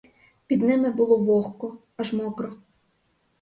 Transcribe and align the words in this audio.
Під 0.47 0.61
ними 0.61 0.89
було 0.91 1.17
вогко, 1.17 1.77
аж 1.97 2.13
мокро. 2.13 2.53